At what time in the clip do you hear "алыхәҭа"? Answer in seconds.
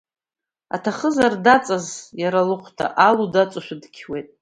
2.41-2.85